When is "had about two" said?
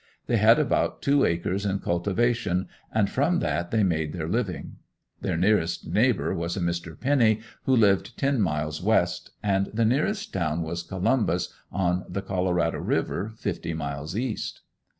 0.37-1.25